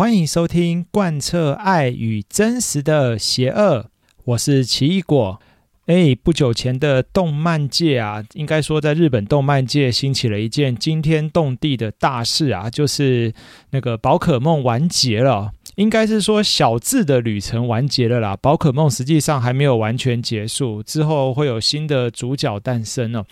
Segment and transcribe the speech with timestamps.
[0.00, 3.90] 欢迎收听贯彻爱与真实的邪恶，
[4.24, 5.38] 我是奇异果。
[5.84, 13.34] 哎，不久前的动漫界啊，应该说在日本动漫界兴起了一件惊天动地的大事啊，就是
[13.72, 15.52] 那个宝可梦完结了。
[15.74, 23.26] 应该是说小智的旅程完结了啦，宝可梦实际上还没有完全结束，之后会有新的主角诞生哦。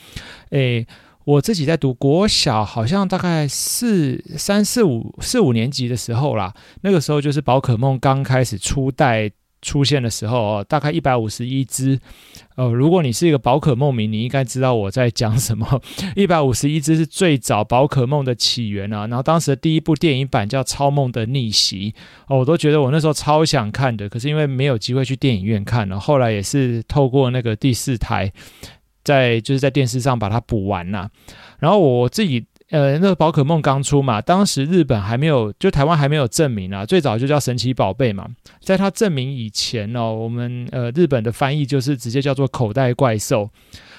[0.50, 0.86] 哎，
[1.28, 9.30] 我自己在读国小，好像大概四三四五四五年级的时候啦，那个时候就是宝可梦刚开始初代。
[9.60, 11.98] 出现的时候哦，大概一百五十一只。
[12.54, 15.82] 呃，如果你是一个宝可梦迷，你应该知道我在讲什么。
[16.14, 19.08] 一百五十一只是最早宝可梦的起源啊。
[19.08, 21.90] 然后当时的第一部电影版叫《超梦的逆袭》
[22.28, 25.98] 哦，我都觉得我那时候超想看的，可是因为没有机会去电影院看了。
[25.98, 28.32] 后来也是透过那个第四台，
[29.04, 31.10] 在就是在电视上把它补完呐、啊。
[31.58, 32.46] 然后我自己。
[32.70, 38.28] 呃，那个宝可梦刚出嘛，当时日本还没有，就台湾还没有证明啊，最早就叫神奇宝贝嘛。
[38.60, 43.48] 在它证明以前哦，我们呃日本的翻译就是直接叫做口袋怪兽，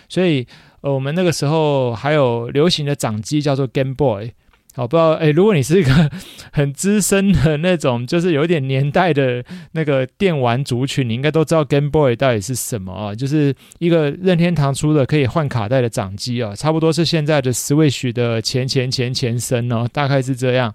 [0.07, 0.45] 所以
[0.81, 4.33] 呃我们那个时候还有流行的掌机叫做 Game Boy。
[4.81, 6.09] 我不知道，哎，如果你是一个
[6.51, 13.13] 很资深的那种，就是有点年代的那个电玩族群，你应该都知道 Game Boy 到底是什么啊？
[13.13, 20.73] 就是一个任天堂出的可以换卡带的掌机啊，差不多是现在的 Switch 的前前前前身哦，大概是这样。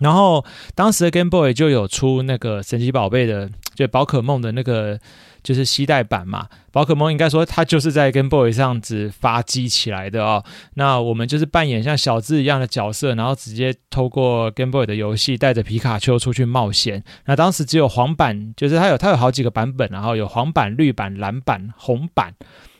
[0.00, 4.98] 然后当时的 Game Boy 就有出那个神奇宝贝的，就宝可梦的那个。
[5.42, 10.44] 就是西带版嘛，宝可梦应该说它就是在 Game Boy 这样子发机起来的哦。
[10.74, 17.02] 那我们就是扮演像小智一样的角色，然后直接透过 Game Boy 的游戏带着皮卡丘出去冒险。
[17.26, 22.34] 那当时只有黄版，就是它有它有好几个版本，然后有黄版、绿版、蓝版、红版。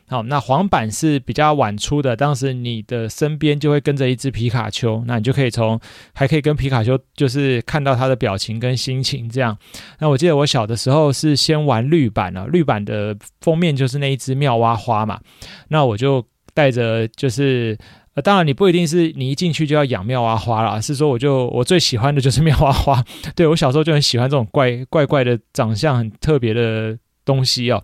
[0.09, 5.79] 好，那黄版是比较晚出的，当时你的身边就会跟着一只皮卡丘，那你就可以从
[6.15, 9.57] 还可以跟皮卡丘就是看到它的表情跟心情这样。
[9.99, 15.21] 那我记得我小的时候是先玩绿版啊，绿版的封面就是那一只妙蛙花嘛，
[15.69, 16.25] 那我就
[16.55, 17.77] 带着就是，
[18.25, 23.05] 当然你不一定是你一进去就要养妙蛙花啦，是说我就我最喜欢的就是妙蛙花，
[23.37, 27.83] 对，我小时候就很喜欢这种怪怪怪的长相很特别的东西哦。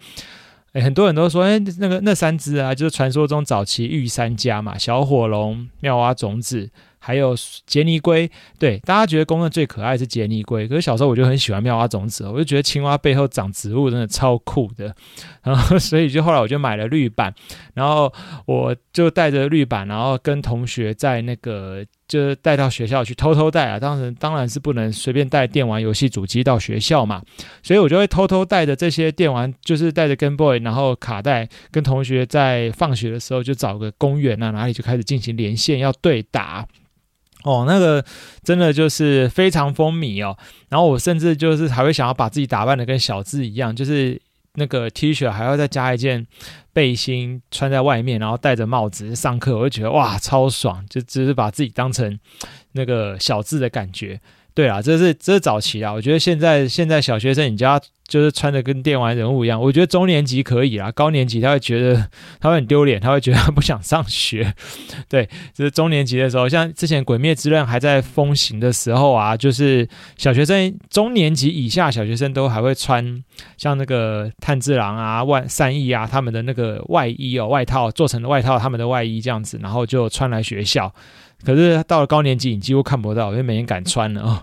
[0.74, 6.68] 诶，很多人都说，哎，那个那三只啊，就是传说中早期御三家嘛，小火龙、妙蛙种子，
[7.04, 8.30] 还有杰尼龟。
[8.58, 14.94] 对，大家觉得公认最可爱是杰尼龟，可是小时候我就很喜欢妙蛙种子，我就觉得青蛙背后长植物真的超酷的，
[15.44, 17.34] 然后所以就后来我就买了绿板，
[17.74, 18.12] 然后
[18.46, 21.84] 我就带着绿板，然后跟同学在那个。
[22.06, 27.22] 就是带到学校去偷偷带啊，当时当然是不能随便带电玩游戏主机到学校嘛，
[27.62, 36.68] 所以我就会偷偷带着这些电玩，就是带着 Game Boy，然后卡带，跟同学在放学的时候就找个公园啊，哪里就开始进行连线要对打，
[37.44, 38.04] 哦，那个
[38.42, 40.36] 真的就是非常风靡哦，
[40.68, 44.20] 然后我甚至就是还会想要把自己打扮的跟小智一样，就是。
[44.56, 46.24] 那个 T 恤还要再加一件
[46.72, 52.16] 背心穿在外面，然后戴着帽子上课，我就觉得哇，超爽，就只是把自己当成
[52.70, 54.20] 那个小智的感觉。
[54.54, 55.92] 对啊，这是这是早期啊。
[55.92, 59.60] 我觉得现在现在小学生，你家就是穿的跟电玩人物一样。
[59.60, 64.54] 我觉得中年级可以啦，高年级他会觉得 他会很丢脸，他会觉得他不想上学。
[65.10, 73.24] 对，就是中年级的时候，像之前《鬼灭之刃》还在风行的时候啊，就是小学生中年级以下小学生都还会穿
[73.56, 80.94] 像那个炭治郎啊、万善逸啊他们的那个外衣哦，外套做成的外套，他们的外衣这样子，然后就穿来学校。
[81.44, 84.42] 可是到了高年级，你几乎看不到，因为没人敢穿了哦。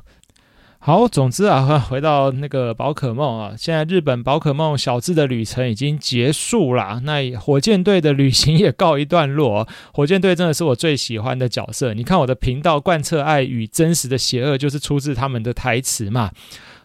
[0.84, 9.68] 好，总之啊，回到那个宝可梦啊，现在日本宝可梦小智的旅程已经结束了，那火箭队的旅行也告一段落。
[9.94, 16.32] 火箭队真的是我最喜欢的角色，你看我的频道贯彻爱与真实的邪恶，就是出自他们的台词嘛。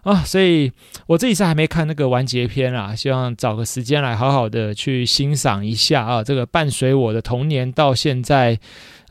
[0.07, 0.71] 啊，所以
[1.09, 8.57] 我这一次还没看那个完结篇啊，希望找个时间来好好的去欣赏一下啊，这个伴随我的童年到现在，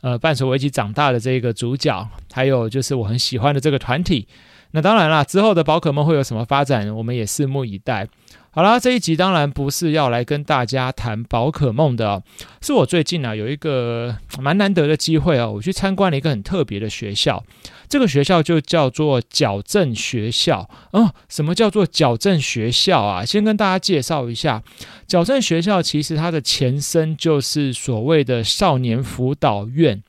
[0.00, 4.26] 呃，伴随我一起长大的这个主角，还有就是我很喜欢的这个团体。
[4.70, 8.08] 那当然啦，之后的宝可梦会有什么发展，我们也拭目以待。
[8.56, 12.22] 好啦，这一集当然不是要来跟大家谈宝可梦的，
[12.62, 17.44] 是我最近啊有一个蛮难得的机会哦，我去参观了一个很特别的学校，
[17.86, 20.70] 这个学校就叫做矫正学校。
[20.92, 23.26] 哦，什么叫做矫正学校啊？
[23.26, 24.62] 先跟大家介绍一下，
[25.06, 30.02] 矫正学校其实它的前身就是所谓的少年辅导院。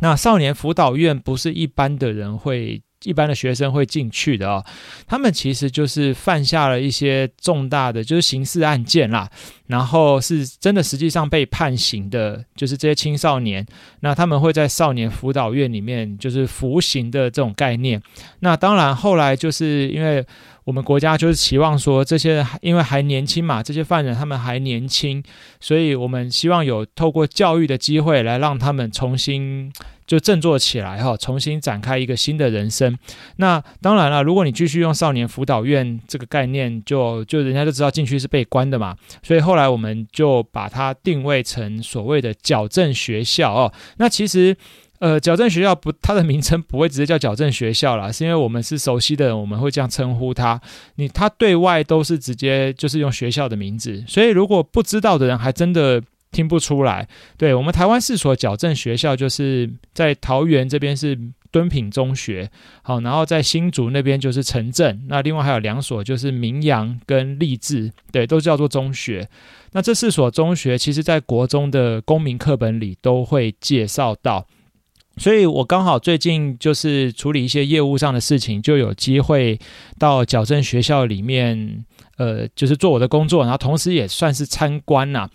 [0.00, 2.82] 那少年辅导院不是一般的人会。
[3.04, 4.64] 一般的学生会进去的哦。
[5.06, 9.30] 他们其实就是犯下了一些重大的就是刑事案件啦，
[9.66, 13.66] 然后是真的实际上被判刑的，就是这些青少年。
[14.00, 18.02] 那他们会在少年辅导院里面就是服刑的这种概念。
[18.40, 20.24] 那当然后来就是因为。
[20.64, 25.20] 我们国家就是期望说，这些因为还年轻嘛，这些犯人他们还年轻，
[25.58, 29.72] 所以我们希望有透过教育的机会来让他们重新
[30.12, 32.98] 就振作起来哈，重新展开一个新的人生。
[33.36, 43.72] 那当然了，如果你继续用少年辅导院这个概念就，就人家就知道进去是被关的嘛，所以后来我们就把它定位成所谓的矫正学校哦。
[43.96, 44.54] 那其实。
[44.98, 50.60] 呃，矫正学校不，它的名称不会直接叫矫正学校啦，是因为我们是熟悉的人，我们会这样称呼它。
[50.94, 56.00] 你它对外都是直接就是用学校的名字，所以如果不知道的人还真的
[56.32, 57.06] 听不出来。
[57.36, 61.16] 对，我们台湾四所矫正学校，就是在桃园这边是
[61.52, 62.50] 敦品中学，
[62.82, 69.28] 好，然后在新竹那边就是城镇，那另外还有两所就是明阳跟励志，对，都叫做中学。
[69.72, 74.46] 那这四所中学，其实在国中的公民课本里都会介绍到。
[75.18, 79.58] 所以我刚好最近就是处理一些业务上的事情，就有机会
[79.98, 81.84] 到矫正学校里面，
[82.16, 85.28] 呃，就是做我的工作，然后同时也算是参观呐。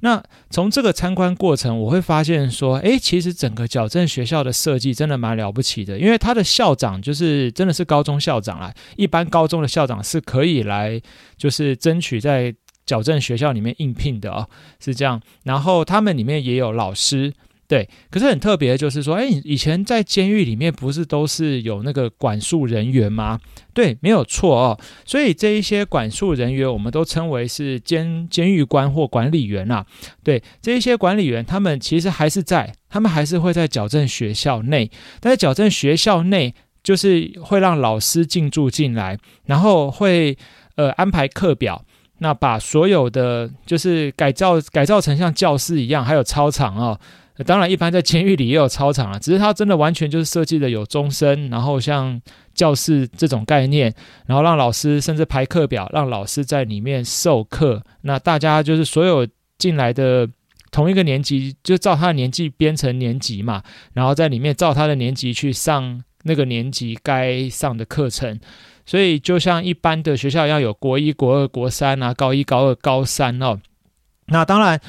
[0.00, 11.00] 那从这个参观过程，我会发现说，诶，其实整个矫正学校的设计真的蛮了不起的，因为他的校长就是真的是高中校长啦，一般高中的校长是可以来
[11.38, 14.46] 就是争取在矫正学校里面应聘的哦，
[14.78, 15.22] 是这样。
[15.44, 17.32] 然后他们里面也有老师。
[17.72, 23.40] 对，可是很特别的就是说，哎，以前在监狱里面不是都是有那个管束人员吗？
[23.72, 24.78] 对，没有错哦。
[25.06, 29.86] 所以这一些管束人员，我们都称为是监监狱官或管理员啊。
[30.22, 40.36] 对，这一些管理员，他们其实还是在，他们还是会在矫正学校内，但是矫正学校内就是会让老师进驻进来，然后会
[40.74, 41.82] 呃安排课表，
[42.18, 47.00] 那把所有的就是改造改造成像教室一样，还有操场哦。
[47.42, 52.20] 当然，一般在监狱里也有操场啊，只是它真的完全就是设计的有钟声，然后像
[52.54, 53.94] 教室这种概念，
[54.26, 57.82] 然后让老师甚至排课表，让老师在里面授课。
[58.02, 59.26] 那大家就是所有
[59.58, 60.28] 进来的
[60.70, 63.62] 同一个年级，就照他的年纪编成年级嘛，
[63.92, 68.38] 然后在里面照他的年级去上那个年级该上的课程。
[68.84, 73.60] 所以就像一般的学校一样，有国一、国二、国三啊，高一、高二、高三哦。
[74.26, 74.80] 那当然。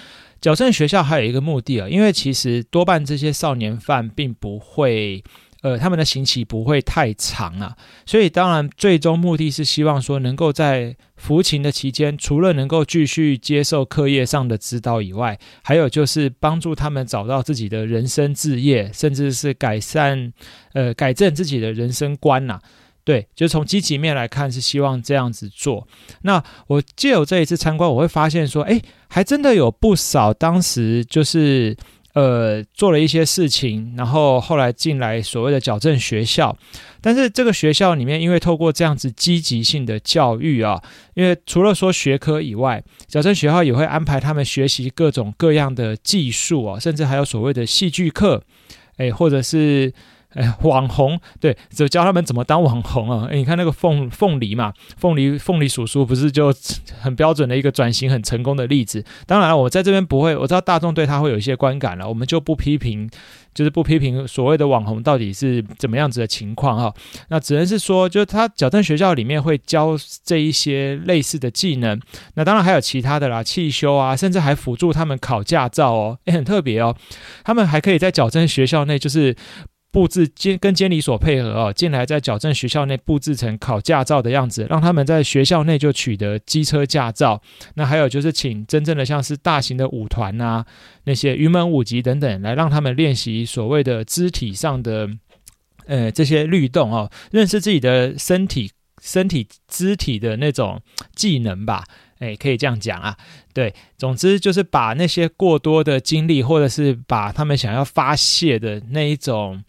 [0.44, 5.24] 矫正学校还有一个目的啊，因为其实多半这些少年犯并不会，
[5.62, 20.34] 呃，他们的刑期不会太长啊，所以当然最终目的是希望说能够在服刑的期间，除了能够继续接受课业上的指导以外，还有就是帮助他们找到自己的人生志业，甚至是改善，
[20.74, 22.62] 呃，改正自己的人生观呐、啊。
[23.06, 25.86] 对，就从积极面来看，是希望这样子做。
[26.22, 31.76] 那我借由这一次参观，我会发现说，哎，还真的有不少当时就是
[32.14, 36.58] 呃做了一些事情，然后后来进来所谓的矫正学校。
[37.02, 40.82] 但是这个学校里面，因为透过这样子积极性的教育啊，
[41.16, 48.42] 因为除了说学科以外，矫正学校也会安排他们学习各种各样的技术啊，甚至还有所谓的戏剧课，
[48.96, 49.94] 哎，或者是。
[50.34, 53.28] 哎， 网红对，就教他们怎么当网红啊！
[53.30, 56.54] 哎，你看那个凤凤梨嘛，凤梨凤梨叔叔不是就
[57.00, 59.04] 很标准的一个转型很成功的例子。
[59.26, 63.10] 当然了，我在这边不会，我知道大众对他会有一些观感了，我们就不批评，
[63.54, 66.94] 就是不批评所谓的网红到底是怎么样子的情况哈。
[67.30, 72.00] 那只能是说，就是他矫正学校里面会教这一些类似的技能。
[72.36, 76.96] 那当然还有其他的啦，汽修啊，甚至还辅助他们考驾照哦，也很特别哦。
[77.44, 79.36] 他们还可以在矫正学校内就是。
[79.94, 87.40] 布置监跟监理所配合哦，进来在矫正学校内布置成考驾照的样子，让他们在学校内就取得机车驾照。
[87.76, 90.66] 那还有就是请真正的像是大型的舞团啊，
[91.04, 95.08] 那些云门舞集等等，来让他们练习所谓的肢体上的
[95.86, 100.82] 呃这些律动哦，认识自己的身体、身体肢体的那种
[101.16, 101.86] 技能吧。
[102.24, 103.18] 诶，可以这样讲啊，
[103.54, 109.64] 对，总之就是把那些过多的精力，或者是把他们想要发泄的那一种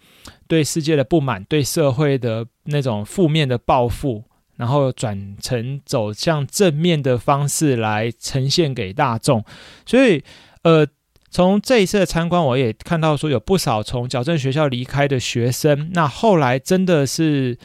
[0.47, 4.25] 对世界的不满、对社会的那种负面的报复，
[4.57, 9.45] 然后转成走向正面的方式来呈现给大众。
[9.85, 10.23] 所以，
[10.63, 10.87] 呃，
[11.31, 17.59] 从这一次的参观，我也看到说有不少从矫正学校离开的学生，那后来真的是。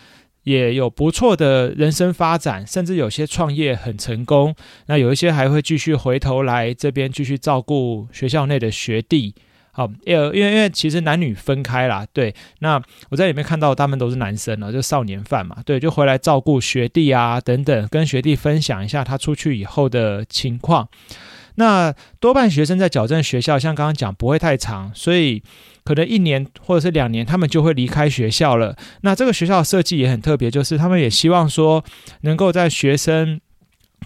[0.50, 4.56] 也有不错的人生发展，甚至有些创业很成功。
[4.88, 9.36] 那有一些还会继续回头来这边继续照顾学校内的学弟。
[9.72, 12.34] 好，呃，因为因为其实男女分开啦，对。
[12.60, 20.90] 那我在里面看到他们都是男生了，就少年犯嘛，对，就回来照顾学弟啊等等，跟学弟分享一下他出去以后的情况。
[21.60, 25.44] 那多半学生在矫正学校，像刚刚讲不会太长，所以
[25.84, 28.76] 可能一年或者是两年，他们就会离开学校了。
[29.02, 31.84] 那这个学校设计也很特别，就是他们也希望说
[32.22, 33.42] 能够在学生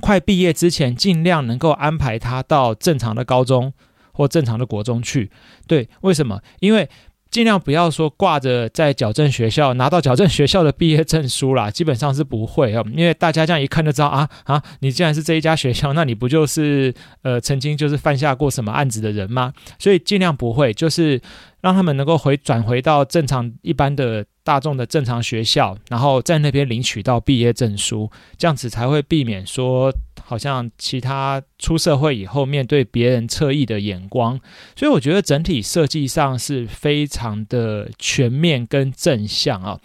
[0.01, 3.71] 快毕业之前，尽量能够安排他到正常的高中。
[4.15, 5.31] 或正常的国中去，
[5.65, 6.39] 对，为什么？
[6.59, 6.87] 因为
[7.33, 19.51] 尽量不要说挂着在矫正学校拿到矫正学校的毕业证书啦，基本上是不会啊，因为大家这样一看就知道啊啊，你既然是这一家学校，那你不就是呃曾经就是犯下过什么案子的人吗？
[19.79, 21.19] 所以尽量不会，就是
[21.61, 29.91] 让他们能够回转回到正常一般的大众的正常学校，然后在那边领取到毕业证书，这样子才会避免说。
[30.33, 34.39] 好像其他出社会以后面对别人侧翼的眼光，
[34.75, 39.79] 所以我觉得整体设计上是非常的全面跟正向啊，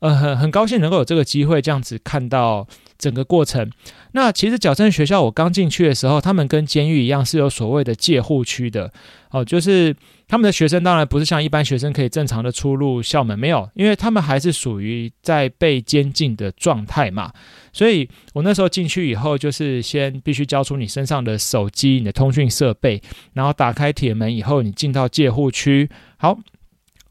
[0.00, 2.68] 呃，很很高兴能够有这个机会这样子看到
[2.98, 3.70] 整个过程。
[4.12, 8.92] 那其实矫正学校我刚进去的时候，他们跟监狱一样是有所谓的戒护区的
[9.30, 9.96] 哦，就是。
[10.30, 17.32] 他们的学生当然不是像一般学生可以正常的出入校门，没有，因为他们还是属于在被监禁的状态嘛。
[17.78, 23.00] 所以我那时候进去以后，就是先必须交出你身上的手机、你的通讯设备，
[23.34, 25.88] 然后打开铁门以后，你进到戒护区。
[26.16, 26.36] 好，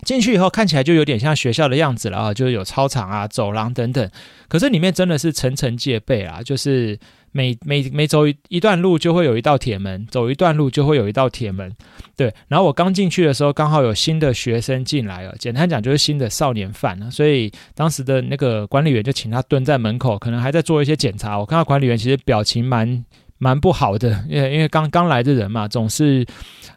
[0.04, 4.12] 进去以后看起来就有点像学校的样子了啊，就是有操场啊、走廊等等。
[4.50, 7.00] 可是里面真的是层层戒备啊，就是。
[7.38, 11.72] 每每每走一段路就会有一道铁门，走一段路就会有一道铁门，
[12.16, 12.34] 对。
[12.48, 21.38] 然后我刚进去的时候，刚好有新的学生进来了，简单讲就是新的少年犯了，所以当时的那个管理员就请他蹲在门口，可能还在做一些检查。
[21.38, 23.06] 我看到管理员其实表情蛮
[23.38, 26.26] 蛮不好的，因为因为刚刚来的人嘛，总是。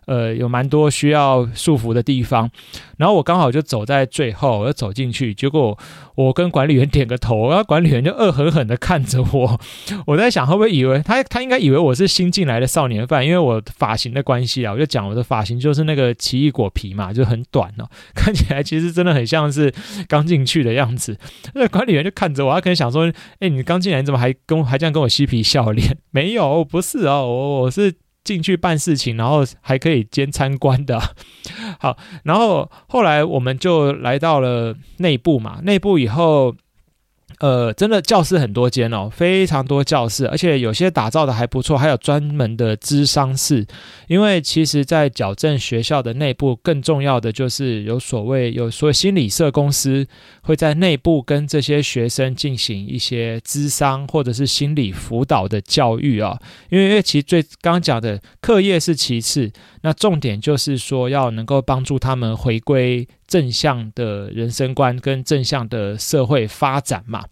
[0.07, 2.51] 呃，有蛮多需要束缚的地方，
[2.97, 5.79] 然后我刚好就走在最后，我就走进去，结果
[6.27, 9.61] 我跟管理员点个头，然后管理员就恶狠狠地看着我，
[10.07, 19.73] 我在想会不会以为他他应该以为我是新进来的少年犯，因为我发型的关系啊，我就讲我的发型就是那个奇异果皮嘛，就很短哦， 看起来其实真的很像是
[20.09, 21.17] 刚进去的样子。
[21.55, 25.97] 那管理员就看着我，他可能想说，哎，你刚进来你怎么还跟还这样跟我嬉皮笑脸？
[26.11, 27.95] 没有，不是哦，我我是。
[28.25, 31.01] 进去办事情，然后还可以兼参观的。
[31.81, 36.55] 好，然后后来我们就来到了内部嘛，内部以后。
[37.39, 43.67] 呃，真的教室很多间哦，非常多教室，而且有些打造的还不错，还有专门的资商室。
[44.09, 50.07] 因为其实，在矫正学校的内部，更重要的就是有所谓有所谓心理社公司
[50.43, 56.39] 会在内部跟这些学生进行一些咨商或者是心理辅导的教育啊。
[56.69, 59.51] 因为因为其实最刚刚讲的课业是其次，
[59.83, 63.09] 那重点就是说要能够帮助他们回归。
[63.31, 67.25] 正向的人生观跟正向的社会发展嘛，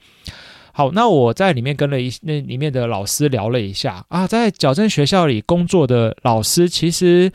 [0.73, 7.33] 好，那我在里面跟了一那里面的老师聊了一下啊，在矫正学校里工作的老师其实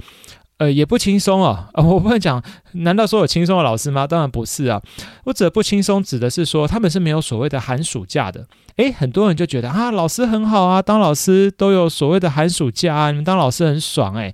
[0.59, 2.41] 呃也不轻松啊，啊， 我不能讲，
[2.71, 4.07] 难道说有轻松的老师吗？
[4.07, 4.81] 当然不是啊，
[5.25, 14.33] 我指的不轻松指的是说他们是没有所谓的寒暑假的，诶，很多人就觉得啊，老师很好啊，当老师都有所谓的寒暑假啊，你们当老师很爽诶。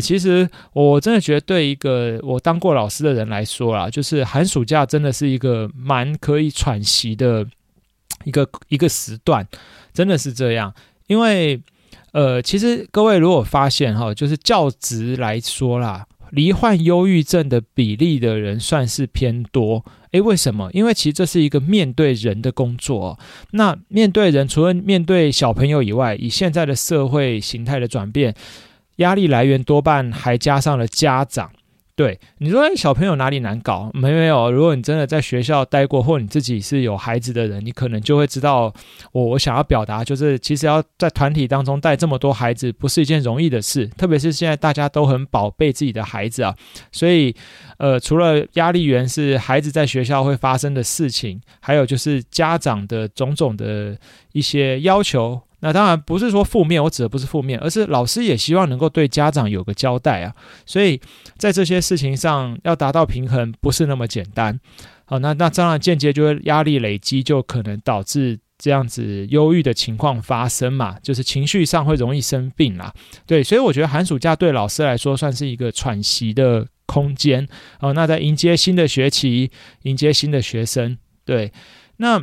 [0.00, 7.46] 其实我真的觉得，对一个我当过老师的人来说啦，就是寒暑假真的是一个蛮可以喘息的
[8.24, 9.46] 一个一个时段，
[9.92, 10.72] 真的是这样。
[11.06, 11.60] 因为，
[12.12, 19.84] 呃，其实各位如果发现哈，就是教职来说啦，罹患忧郁症的比例的人算是偏多。
[20.12, 20.70] 诶，为什么？
[20.72, 23.18] 因为其实这是一个面对人的工作。
[23.50, 28.34] 那面对人，除了面对小朋友以外，以现在的社会形态的转变。
[28.96, 31.50] 压力来源多半还加上了家长，
[31.94, 33.90] 对你说，小朋友哪里难搞？
[33.94, 34.50] 没没有。
[34.50, 38.72] 如果你真的在学校待过，或你自己是有孩子的人，你可能就会知道，
[39.12, 43.86] 我我想要表达就是，其实要在团体当中带这么多孩子，不是一件容易的事。
[43.96, 46.54] 特别是现在大家都很宝贝自己的孩子啊，
[46.92, 47.34] 所以，
[47.78, 53.96] 呃，除了压力源是孩子在学校会发生的事情，还有就是家长的种种的
[54.32, 55.40] 一些要求。
[55.60, 60.34] 那当然不是说负面，我指的不是负面，而是老师也希望能够对家长有个交代啊。
[60.66, 61.00] 所以
[61.38, 64.60] 在这些事情上要达到平衡，不是那么简单。
[65.06, 72.92] 好，那那当然间接就会压力累积，就可能导致这样子忧郁的情况发生嘛，就是情绪上会容易生病啦。
[73.26, 77.48] 对，所以我觉得寒暑假对老师来说算是一个喘息的空间。
[77.80, 79.50] 哦，那在迎接新的学期，
[79.84, 81.50] 迎接新的学生，对，
[81.96, 82.22] 那。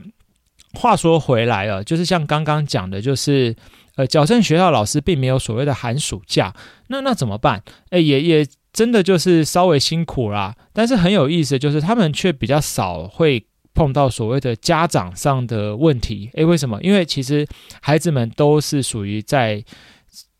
[0.74, 3.56] 话说回来啊，就是像刚刚讲的，就是
[3.96, 6.54] 呃，矫正学校老师并没有所谓的寒暑假，
[6.88, 7.64] 那那怎么办？
[7.92, 10.56] 诶，也也真的就是稍微辛苦啦。
[10.74, 16.30] 但是很有意思，就是他们却比较少会碰到所谓的家长上的问题。
[16.34, 16.82] 诶，为什么？
[16.82, 17.48] 因为其实
[17.82, 19.64] 孩子们都是属于在。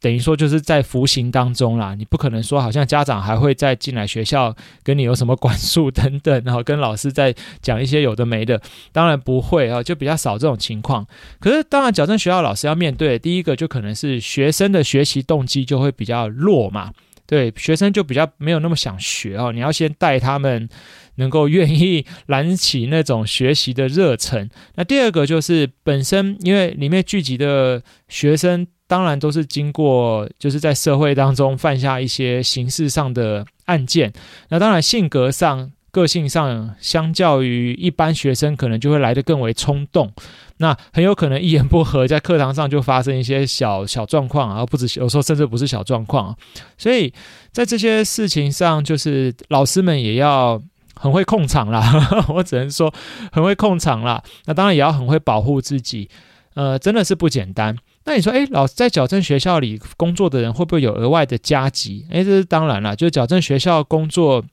[0.04, 11.08] 等于说就是在服刑当中啦，你不可能说好像家长还会再进来学校跟你有什么管束等等，然后跟老师再讲一些有的没的，当然不会啊，就比较少这种情况。
[11.40, 16.92] 可是当然矫正学校老师要面对第一个就可能是学生的学习动机就会比较弱嘛，
[17.26, 20.68] 对，学生就比较没有那么想学哦，你要先带他们
[21.16, 24.50] 能够愿意燃起那种学习的热忱。
[24.76, 28.68] 那第二个就是本身因为里面聚集的学生。
[28.86, 34.14] 当然都是经过，就是在社会当中犯下一些刑事上的案件。
[34.50, 40.14] 那当然性格上、个性上，相较于一般学生，可能就会来得更为冲动。
[40.58, 46.36] 那很有可能一言不合，在课堂上就发生一些小 小状况，而不止有时候甚至不是小状况。
[46.78, 47.12] 所以
[47.52, 50.62] 在这些事情上，就是老师们也要
[50.96, 51.84] 很会控场啦。
[52.30, 52.94] 我只能说
[53.32, 54.24] 很会控场啦。
[54.46, 56.10] 那当然也要很会保护自己。
[56.56, 57.76] 呃，真的是不简单。
[58.06, 62.06] 那你说，诶，老师在矫正学校里工作的人会不会有额外的加急？
[62.12, 64.46] 诶，这是当然了，就是矫正学校工作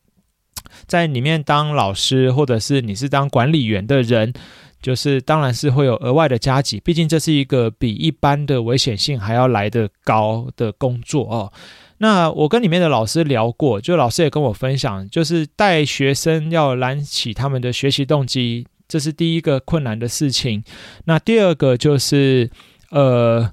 [0.87, 4.33] 在里面当老师，或者是你是当管理员的人，
[4.81, 6.81] 就是当然是会有额外的加急。
[6.81, 11.53] 毕竟这是一个比一般的危险性还要来得高的工作哦。
[12.01, 20.63] 那我跟里面的老师聊过，就老师也跟我分享，就是带学生要燃起他们的学习动机，这是第一个困难的事情。
[21.05, 22.51] 那第二个就是。
[22.93, 23.49] 呃，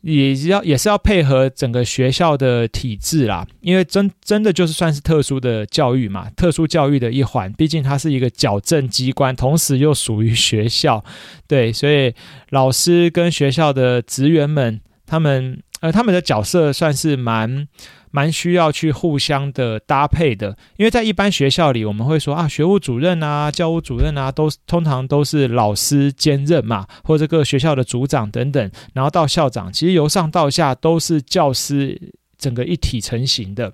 [0.00, 11.04] 也要也是要配合整个学校的体制啦，因为真真的就是算是特殊的教育嘛，特殊教育的一环，毕竟它是一个矫正机关，同时又属于学校，
[11.46, 12.14] 对，所以
[12.48, 17.68] 老师跟学校的职员们，他们呃他们的角色算是蛮。
[18.10, 32.00] 蛮需要去互相的搭配的，因为在一般学校里，我们会说啊，学务主任啊、教务主任啊，都通常都是老师兼任嘛，或者各学校的组长等等，然后到校长，其实由上到下都是教师
[32.38, 33.70] 整个一体成型的。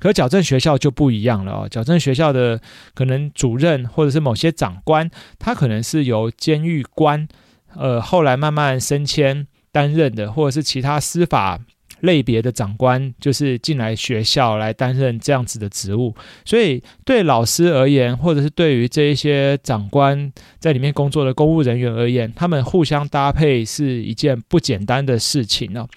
[0.00, 2.60] 可矫正学校就不一样了哦，矫正学校的
[2.92, 5.08] 可能主任或者是某些长官，
[5.38, 7.28] 他可能是由监狱官，
[7.76, 11.60] 呃，后来慢慢升迁担任的，或者是其他司法。
[12.00, 25.88] 类别的长官就是进来学校来担任这样子的职务，所以对老师而言，或者是对于这一些长官在里面工作的公务人员而言，他们互相搭配是一件不简单的事情哦。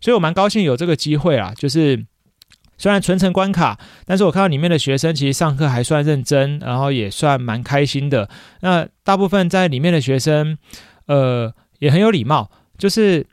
[0.00, 2.04] 所以我蛮高兴有这个机会啊，就是
[2.76, 8.28] 虽然全程关卡，但是我看到里面的学生其实上课还算认真，然后也算蛮开心的。
[8.60, 10.58] 那大部分在里面的学生，
[11.06, 13.26] 呃，也很有礼貌，就是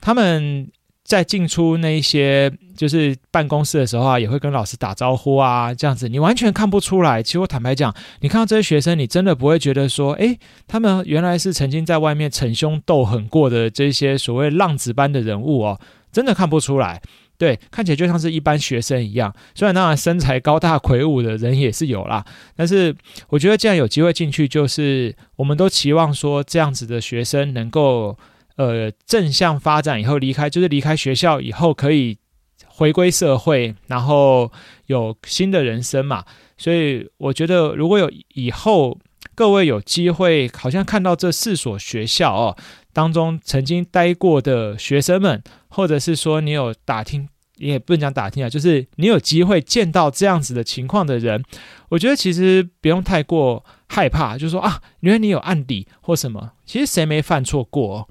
[0.00, 0.68] 他们。
[1.04, 7.22] 在进出那一些就是办公室的时候啊，也会跟老师打招呼啊，这样子你完全看不出来。
[7.22, 15.80] 其实我坦白讲，你看到这些学生，你真的不会觉得说，诶，他们原来是曾经在外面逞凶斗狠过的这些所谓浪子般的人物哦，
[16.12, 17.00] 真的看不出来。
[17.38, 19.34] 对，看起来就像是一般学生一样。
[19.54, 22.22] 虽然当然身材高大魁梧的人也是有啦，
[22.54, 22.94] 但是
[23.30, 28.18] 我觉得既然有机会进去，就是我们都期望说这样子的学生能够。
[28.58, 32.18] 呃，正向发展以后离开，就是离开学校以后可以
[32.66, 34.50] 回归社会，然后
[34.86, 36.24] 有新的人生嘛。
[36.56, 38.98] 所以我觉得，如果有以后
[39.36, 42.56] 各位有机会，好像看到这四所学校哦
[42.92, 51.44] 当中曾经待过的学生们，或者是说你有打听，你也不能讲打听啊，就是你有机会见到这样子的情况的人，
[51.90, 58.08] 我觉得其实不用太过害怕，就是说啊，原来你有案底或什么，其实谁没犯错过？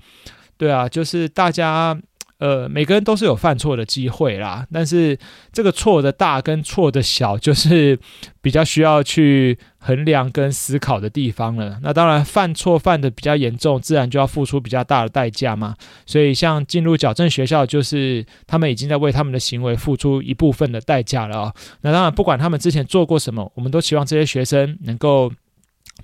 [0.58, 1.98] 对啊，就是大家，
[2.40, 4.66] 呃，每个人都是有犯错的机会啦。
[4.72, 5.18] 但是
[5.52, 7.98] 这个错的大跟错的小，就是
[8.42, 11.80] 比较需要去衡量跟思考的地方了。
[11.82, 15.76] 那当然，犯错犯得比较严重，自然就要付出比较大的代价嘛。
[16.06, 21.54] 所以，像进入矫正学校，就是他们已经在为他们的行为付出一部分的代价了哦。
[21.82, 25.32] 那当然，不管他们之前做过什么，我们都希望这些学生能够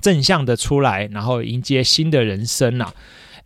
[0.02, 2.92] 正向的出来，然后迎接新的人生呐。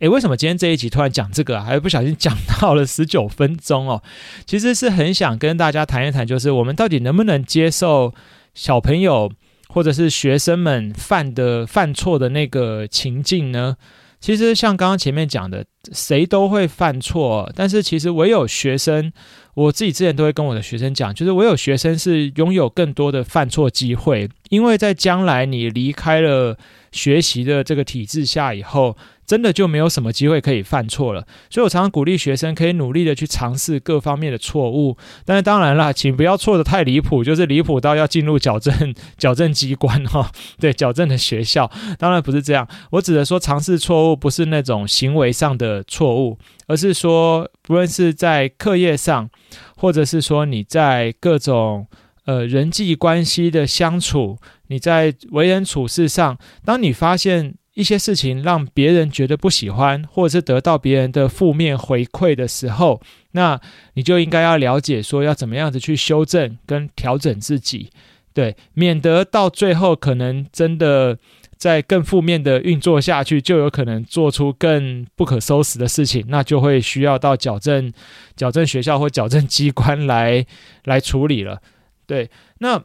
[0.00, 1.60] 诶，为什么今天这一集突然讲这个？
[1.60, 4.00] 还不小心讲到了十九分钟哦。
[4.46, 8.14] 其实是很想跟大家谈一谈，就是我们到底能不能接受
[8.54, 9.32] 小朋友
[9.68, 13.76] 或者是学生们犯的犯错的那个情境呢？
[14.20, 19.12] 其实像刚刚前面讲的，谁都会犯错，但是其实唯有学生，
[19.54, 26.56] 我自己之前都会跟我的学生讲，就是唯有学生是拥有更多的犯错机会，因为在将来你离开了。
[26.90, 28.96] 学习的这个体制下以后，
[29.28, 31.24] 真的就没有什么机会可以犯错了。
[31.50, 40.26] 所以我常常鼓励学生可以努力的去尝试各方面的错误，但是当然啦，请不要错得太离谱，就是离谱到要进入矫正 矫正机关哈、哦，
[40.58, 42.66] 对，矫正的学校，当然不是这样。
[42.92, 49.28] 我指的说尝试错误，不是那种行为上的错误，而是说不论是在课业上，
[49.76, 51.86] 或者是说你在各种。
[52.24, 54.36] 呃，人际关系的相处，
[54.66, 63.60] 你在为人处事上，当你发现一些事情让别人觉得不喜欢，或者是得到别人的负面回馈的时候，那
[63.94, 67.90] 你就应该要了解说要怎么样子去修正跟调整自己，
[68.34, 71.16] 对，免得到最后可能真的
[71.56, 77.92] 在更负面的运作下去，就有可能做出更不可收拾的事情，那就会需要到矫正、
[78.34, 80.44] 矫正学校或矫正机关来
[80.82, 81.62] 来处理了。
[82.08, 82.82] 对，那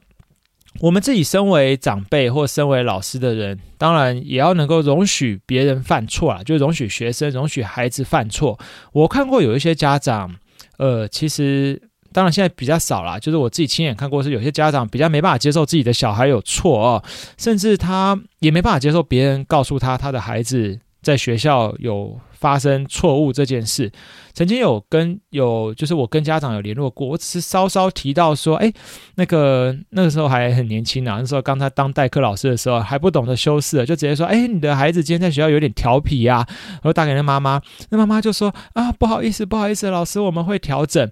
[0.83, 8.59] 我们自己身为长辈或身为老师的人，当然也要能够容许别人犯错啊，就容许学生、容许孩子犯错。
[8.91, 10.35] 我看过有一些家长，
[10.77, 17.03] 呃，其实当然现在比较少啦，就是我自己亲眼看过，是有些家长比较没办法接受自己的小孩有错哦，
[17.37, 22.19] 甚至他也没办法接受别人告诉他他的孩子在学校有。
[22.43, 23.89] 发生错误这件事，
[24.33, 28.69] 曾经有跟有就是我跟家长有联络过，我只是稍稍提到说，哎，
[29.15, 41.09] 那个那个时候还很年轻啊，那时候刚才当代课老师的时候还不懂得修饰，就直接说，哎，你的孩子今天在学校有点调皮呀，然后打给那妈妈，那妈妈就说啊，不好意思，不好意思，老师，我们会调整。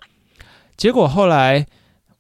[0.76, 1.66] 结果后来。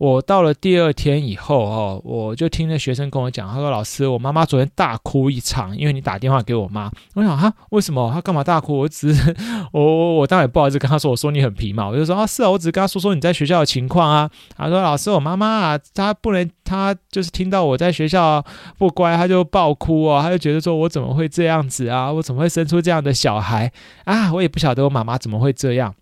[0.01, 8.09] 我到了第二天以后哦，我就听那学生跟我讲，他说：“老师，我妈妈昨天大哭一场，因为你打电话给我妈。”我想哈，为什么？
[8.11, 8.79] 他干嘛大哭？
[8.79, 9.35] 我只是
[9.71, 14.27] 我我我当然也不好意思跟他说，我说你很皮嘛，我就说啊，是啊，我只是跟他说说你在学校的情况啊。
[14.57, 18.43] 他说：“老师，我妈妈啊，她不能，她就是听到我在学校
[18.79, 22.11] 不乖，她就爆哭哦，她就觉得说我怎么会这样子啊？
[22.11, 23.71] 我怎么会生出这样的小孩
[24.05, 24.33] 啊？
[24.33, 25.93] 我也不晓得我妈妈怎么会这样。”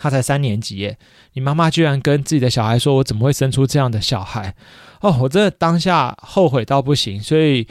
[0.00, 0.96] 他才三年级耶，
[1.34, 4.54] 你妈妈居然跟自己的小孩说：“我怎么会生出这样的小孩？”
[5.00, 7.66] 哦，我真的当下后悔到不行，所以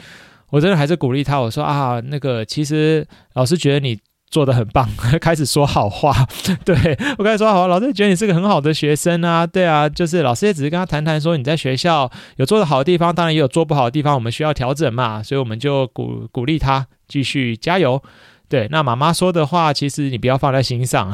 [0.50, 1.38] 我真的还是鼓励他。
[1.38, 3.98] 我说啊，那个其实老师觉得你
[4.30, 4.88] 做得很棒，
[5.20, 6.14] 开始说好话。
[6.64, 6.74] 对，
[7.18, 9.46] 我开始说好话，老师觉得你是个很好的学生啊。
[9.46, 15.22] 对啊，就是老师也只是跟他谈谈，说你在学校有做得好的地方，当然也有做不好的地方，我们需要调整嘛。
[15.22, 18.02] 所以我们就鼓鼓励他继续加油。
[18.48, 21.12] 对，那妈妈说的话，其实你不要放在心上。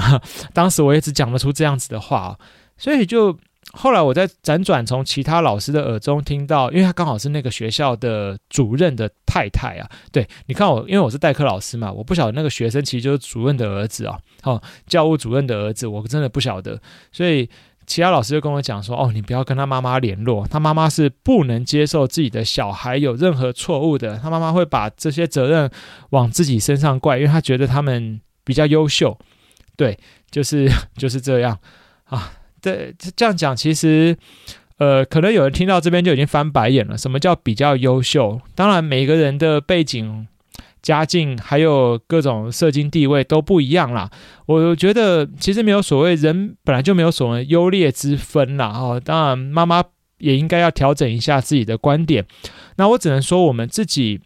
[0.53, 2.39] 当时我也只讲得出这样子的话，
[2.79, 3.37] 所以就
[3.73, 9.91] 后来我在辗转从其他老师的耳中听到，因为他刚好是那个学校的主任的太太啊。
[10.13, 16.81] 对，你看我，因为我是代课老师嘛，我不晓得那个学生其实就是主任的儿子啊，哦，教务主任的儿子，我真的不晓得，
[17.13, 17.49] 所以。
[17.87, 24.19] 其他老师就跟我讲说：“哦，你不要跟他妈妈联络，他妈妈是不能接受自己的小孩有任何错误的。
[24.19, 25.71] 他妈妈会把这些责任
[26.11, 29.19] 往自己身上怪，因为他觉得他们比较优秀。
[29.77, 29.99] 对，
[30.31, 31.59] 就是 就是这样
[32.05, 32.33] 啊。
[32.61, 34.17] 对，这样讲其实，
[34.79, 36.99] 呃，可能有人听到这边就已经翻白眼了。
[36.99, 38.41] 什么叫比较优秀？
[38.55, 40.27] 当然，每个人的背景。”
[40.85, 44.09] 家境还有各种社经地位都不一样啦。
[44.47, 48.67] 我觉得其实没有所谓，人本来就没有所谓优劣之分啦。
[48.69, 49.83] 哦，当然妈妈
[50.19, 52.27] 也应该要调整一下自己的观点。
[52.77, 54.21] 那我只能说，我们自己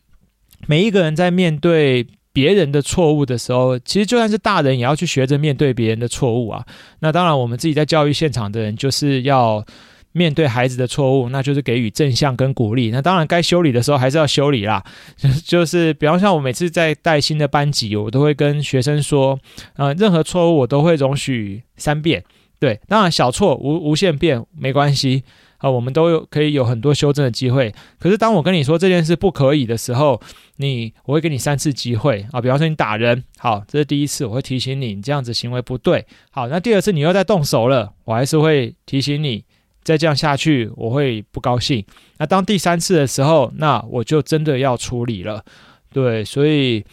[0.66, 6.66] 每一个人在面对别人的错误的时候，其实就算是大人，也要去学着面对别人的错误啊。
[6.98, 9.64] 那当然，我们自己在教育现场的人，就是要。
[10.12, 12.90] 面对孩子的错误，那就是给予正向跟鼓励。
[12.90, 14.82] 那当然，该修理的时候还是要修理啦。
[15.44, 19.38] 就是，比方像我每次在带新的班级，我都会跟学生说，
[19.76, 22.24] 呃，任何错误我都会容许三遍。
[22.58, 25.22] 对，当然小错无无限遍没关系
[25.58, 27.72] 啊，我们都有可以有很多修正的机会。
[28.00, 30.20] 可是当我跟你说这件事不可以的时候，
[30.56, 32.40] 你我会给你三次机会啊。
[32.40, 36.04] 比方说你打人，好，这是第一次，我会提醒你，你这样子行为不对。
[36.32, 39.44] 好，那第二次你又在动手了，我还是会提醒你。
[39.88, 41.82] 再这样下去，我会不高兴。
[42.18, 45.42] 那当第三次的时候，那我就真的要处理了。
[45.94, 46.84] 对，所以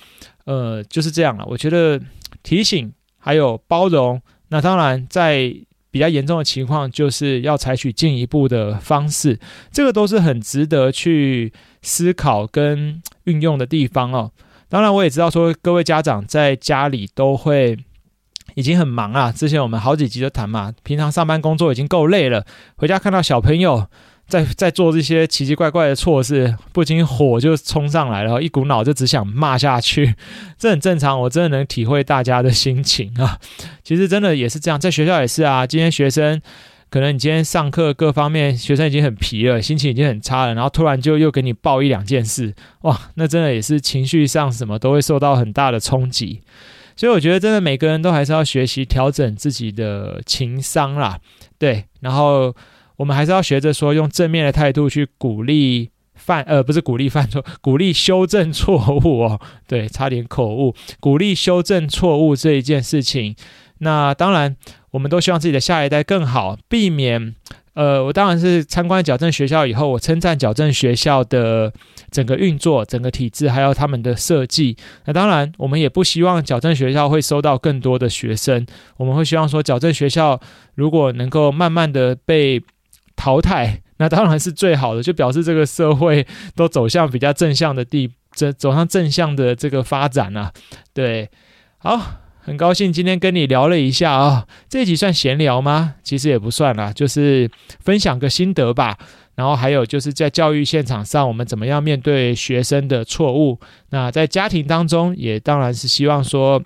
[0.46, 1.46] 呃就是这样了。
[1.46, 2.00] 我觉得
[2.42, 5.54] 提醒还有包容，那当然在
[5.92, 9.38] 比较严重的情况，就是要采取进一步的方式。
[9.74, 14.32] 这个都是很值得去思考跟运用的地方哦。
[14.70, 17.78] 当然，我也知道说各位家长在家里都会。
[18.56, 19.32] 已经很忙啊！
[19.32, 22.46] 之前我们好几集都谈嘛，平常上班工作已经够累了，
[22.78, 23.86] 回家看到小朋友
[24.28, 30.16] 在在做这些奇奇怪怪的错事，不禁火就冲上来了，一股脑就只想骂下去。
[30.58, 33.38] 这很正常，我真的能体会大家的心情啊。
[33.84, 35.68] 其实真的也是这样，在学校也是啊。
[35.68, 36.42] 今天学生
[36.90, 46.42] 可能你今天上课各方面学生已经很疲了，心情已经很差了，然后突然就又给你报一两件事，哇，那真的也是情绪上什么都会受到很大的冲击。
[46.96, 51.20] 所以我觉得真的每个人都还是要学习调整自己的情商啦，
[51.58, 52.56] 对，然后
[52.98, 63.36] 我们还是要学着说用正面的态度去鼓励犯，呃，不是鼓励犯错， 鼓励修正错误哦，对，差点口误，鼓励修正错误这一件事情。
[63.80, 64.56] 那当然，
[64.92, 67.36] 我们都希望自己的下一代更好，避免。
[67.76, 71.72] 呃，我当然是参观矫正学校以后，我称赞矫正学校的
[72.10, 74.78] 整个运作、整个体制，还有他们的设计。
[75.04, 78.66] 那当然，我们也不希望矫正学校会收到更多的学生。
[78.96, 80.40] 我们会希望说，矫正学校
[80.76, 82.64] 如果能够慢慢的被
[83.18, 90.54] 淘汰，那当然是最好的，就表示这个社会都走向比较正向的地，走走向正向的这个发展啊。
[90.94, 91.30] 对，
[91.78, 92.22] 好。
[92.46, 95.96] 很高兴今天跟你聊了一下啊、这集算闲聊吗？
[96.04, 99.00] 其实也不算啦，就是分享个心得吧。
[99.34, 103.60] 然后还有就是在教育现场上，我们怎么样面对学生的错误？
[103.90, 106.62] 那在家庭当中，也当然是希望说，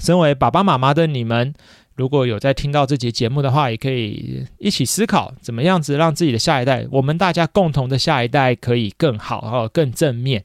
[0.00, 1.54] 身为爸爸妈妈的你们，
[1.94, 10.44] 如果有在听到这集节目的话，也可以一起思考，怎么样子让自己的下一代，我们大家共同的下一代可以更好哦，更正面。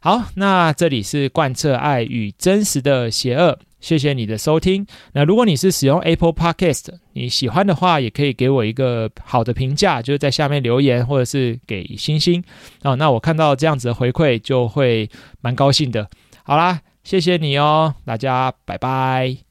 [0.00, 3.58] 好，那这里是贯彻爱与真实的邪恶。
[3.80, 4.84] 谢谢你的收听。
[5.12, 12.42] 那如果你是使用 Apple Podcast，你喜欢的话，也可以给我一个好的评价，就是在下面留言或者是给星星
[12.82, 12.96] 啊。
[12.96, 15.08] 那我看到这样子的回馈，就会
[15.40, 16.08] 蛮高兴的。
[16.42, 19.47] 好啦，谢谢你哦，大家拜拜。